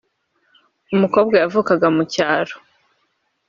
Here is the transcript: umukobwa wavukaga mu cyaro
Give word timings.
umukobwa 0.93 1.35
wavukaga 1.43 1.87
mu 1.95 2.03
cyaro 2.13 2.55